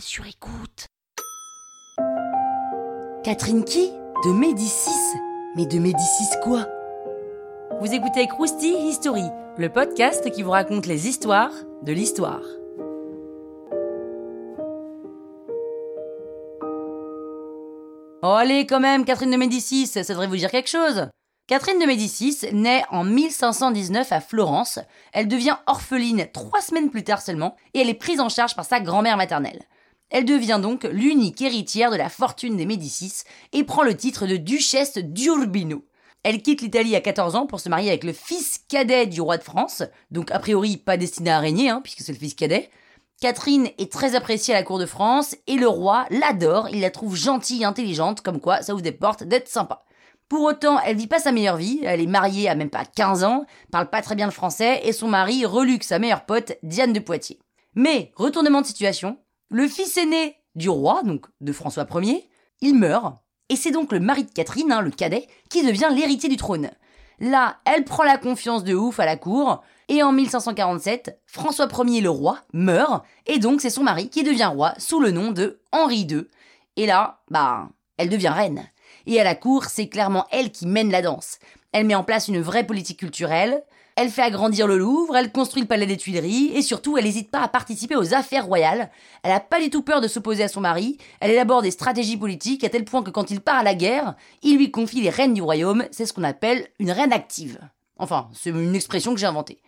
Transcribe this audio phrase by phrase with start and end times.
[0.00, 0.86] sur écoute.
[3.24, 3.90] Catherine qui
[4.24, 4.90] De Médicis
[5.56, 6.66] Mais de Médicis quoi?
[7.80, 9.24] Vous écoutez Krusty History,
[9.56, 11.52] le podcast qui vous raconte les histoires
[11.82, 12.42] de l'histoire.
[18.22, 21.08] Oh allez quand même, Catherine de Médicis, ça devrait vous dire quelque chose.
[21.48, 24.80] Catherine de Médicis naît en 1519 à Florence.
[25.14, 28.66] Elle devient orpheline trois semaines plus tard seulement et elle est prise en charge par
[28.66, 29.62] sa grand-mère maternelle.
[30.10, 33.22] Elle devient donc l'unique héritière de la fortune des Médicis
[33.54, 35.86] et prend le titre de duchesse d'Urbino.
[36.22, 39.38] Elle quitte l'Italie à 14 ans pour se marier avec le fils cadet du roi
[39.38, 42.68] de France, donc a priori pas destiné à régner, hein, puisque c'est le fils cadet.
[43.22, 46.90] Catherine est très appréciée à la cour de France et le roi l'adore, il la
[46.90, 49.86] trouve gentille, intelligente, comme quoi ça vous déporte d'être sympa.
[50.28, 53.24] Pour autant, elle vit pas sa meilleure vie, elle est mariée à même pas 15
[53.24, 56.92] ans, parle pas très bien le français et son mari reluque sa meilleure pote, Diane
[56.92, 57.38] de Poitiers.
[57.74, 59.18] Mais, retournement de situation,
[59.50, 62.28] le fils aîné du roi, donc de François Ier,
[62.60, 63.16] il meurt,
[63.48, 66.70] et c'est donc le mari de Catherine, hein, le cadet, qui devient l'héritier du trône.
[67.20, 72.02] Là, elle prend la confiance de ouf à la cour, et en 1547, François Ier
[72.02, 75.60] le roi meurt, et donc c'est son mari qui devient roi sous le nom de
[75.72, 76.26] Henri II.
[76.76, 78.68] Et là, bah, elle devient reine.
[79.08, 81.38] Et à la cour, c'est clairement elle qui mène la danse.
[81.72, 83.64] Elle met en place une vraie politique culturelle,
[83.96, 87.30] elle fait agrandir le Louvre, elle construit le palais des Tuileries, et surtout, elle n'hésite
[87.30, 88.90] pas à participer aux affaires royales.
[89.22, 92.18] Elle n'a pas du tout peur de s'opposer à son mari, elle élabore des stratégies
[92.18, 95.08] politiques à tel point que quand il part à la guerre, il lui confie les
[95.08, 97.58] rênes du royaume, c'est ce qu'on appelle une reine active.
[97.96, 99.62] Enfin, c'est une expression que j'ai inventée.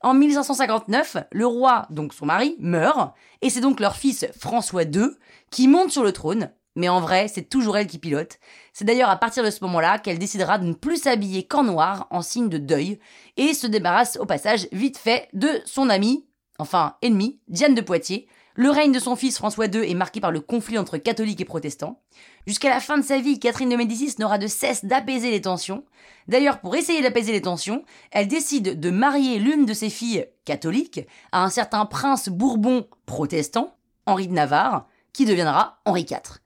[0.00, 5.10] En 1559, le roi, donc son mari, meurt, et c'est donc leur fils François II
[5.50, 8.38] qui monte sur le trône, mais en vrai, c'est toujours elle qui pilote.
[8.72, 12.06] C'est d'ailleurs à partir de ce moment-là qu'elle décidera de ne plus s'habiller qu'en noir,
[12.10, 13.00] en signe de deuil,
[13.36, 16.26] et se débarrasse au passage vite fait de son amie,
[16.58, 18.28] enfin ennemi, Diane de Poitiers.
[18.58, 21.46] Le règne de son fils François II est marqué par le conflit entre catholiques et
[21.46, 22.00] protestants.
[22.46, 25.84] Jusqu'à la fin de sa vie, Catherine de Médicis n'aura de cesse d'apaiser les tensions.
[26.26, 31.00] D'ailleurs, pour essayer d'apaiser les tensions, elle décide de marier l'une de ses filles catholiques
[31.32, 33.76] à un certain prince bourbon protestant,
[34.06, 36.40] Henri de Navarre, qui deviendra Henri IV.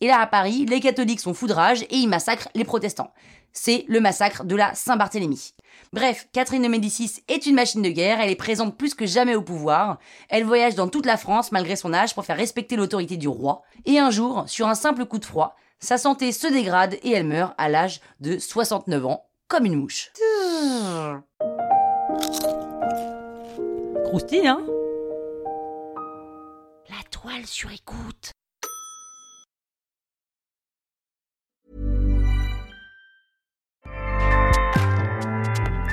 [0.00, 3.12] Et là, à Paris, les catholiques sont foudrages et ils massacrent les protestants.
[3.52, 5.54] C'est le massacre de la Saint-Barthélemy.
[5.92, 9.34] Bref, Catherine de Médicis est une machine de guerre, elle est présente plus que jamais
[9.34, 9.98] au pouvoir,
[10.28, 13.62] elle voyage dans toute la France malgré son âge pour faire respecter l'autorité du roi,
[13.86, 17.26] et un jour, sur un simple coup de froid, sa santé se dégrade et elle
[17.26, 20.12] meurt à l'âge de 69 ans, comme une mouche.
[24.04, 24.64] Croustille, hein?
[26.88, 28.35] La toile sur écoute.